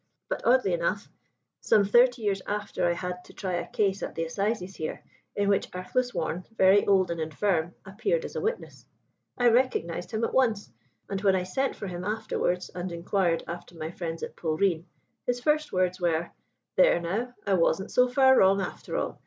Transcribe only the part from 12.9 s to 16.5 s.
inquired after my friends at Polreen, his first words were,